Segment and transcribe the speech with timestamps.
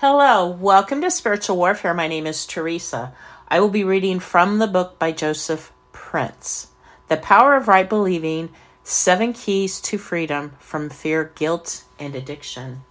[0.00, 1.92] Hello, welcome to Spiritual Warfare.
[1.92, 3.12] My name is Teresa.
[3.48, 6.68] I will be reading from the book by Joseph Prince
[7.08, 8.50] The Power of Right Believing
[8.84, 12.82] Seven Keys to Freedom from Fear, Guilt, and Addiction.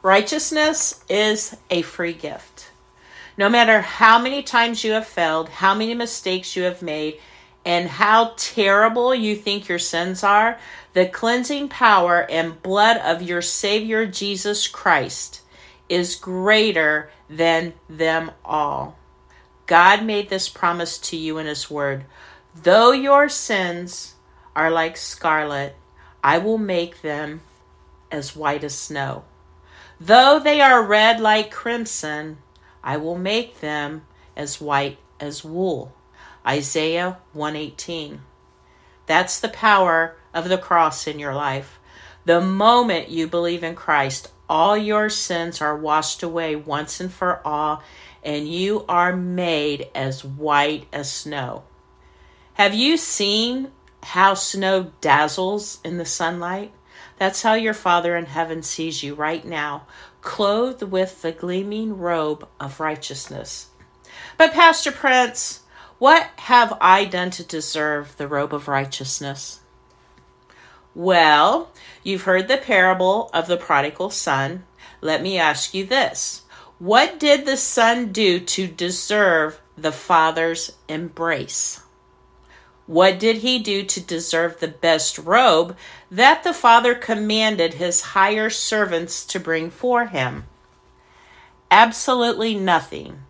[0.00, 2.70] Righteousness is a free gift.
[3.36, 7.20] No matter how many times you have failed, how many mistakes you have made,
[7.66, 10.58] and how terrible you think your sins are,
[10.94, 15.42] the cleansing power and blood of your Savior Jesus Christ
[15.90, 18.96] is greater than them all.
[19.66, 22.06] God made this promise to you in His Word.
[22.54, 24.14] Though your sins
[24.56, 25.76] are like scarlet,
[26.24, 27.42] I will make them
[28.10, 29.24] as white as snow.
[30.00, 32.38] Though they are red like crimson,
[32.82, 35.92] I will make them as white as wool.
[36.46, 38.22] Isaiah 118.
[39.06, 41.79] That's the power of the cross in your life.
[42.30, 47.44] The moment you believe in Christ, all your sins are washed away once and for
[47.44, 47.82] all,
[48.22, 51.64] and you are made as white as snow.
[52.52, 53.72] Have you seen
[54.04, 56.70] how snow dazzles in the sunlight?
[57.18, 59.88] That's how your Father in heaven sees you right now,
[60.20, 63.70] clothed with the gleaming robe of righteousness.
[64.38, 65.62] But, Pastor Prince,
[65.98, 69.62] what have I done to deserve the robe of righteousness?
[70.94, 71.70] Well,
[72.02, 74.64] you've heard the parable of the prodigal son.
[75.00, 76.42] Let me ask you this
[76.78, 81.82] What did the son do to deserve the father's embrace?
[82.86, 85.76] What did he do to deserve the best robe
[86.10, 90.46] that the father commanded his higher servants to bring for him?
[91.70, 93.20] Absolutely nothing.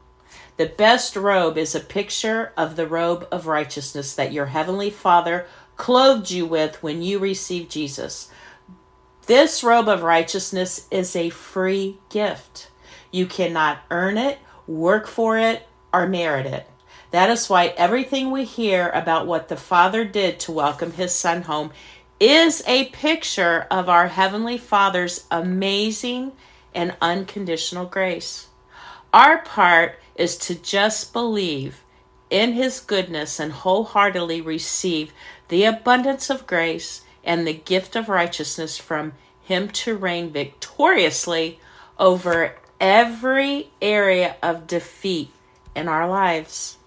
[0.57, 5.47] The best robe is a picture of the robe of righteousness that your heavenly Father
[5.81, 8.31] clothed you with when you received Jesus.
[9.25, 12.71] This robe of righteousness is a free gift.
[13.11, 16.69] You cannot earn it, work for it, or merit it.
[17.13, 21.43] That is why everything we hear about what the Father did to welcome his Son
[21.43, 21.73] home
[22.21, 26.33] is a picture of our Heavenly Father's amazing
[26.75, 28.49] and unconditional grace.
[29.15, 31.83] Our part is to just believe
[32.31, 35.13] in His goodness and wholeheartedly receive
[35.49, 41.59] the abundance of grace and the gift of righteousness from Him to reign victoriously
[41.99, 45.31] over every area of defeat
[45.75, 46.79] in our lives.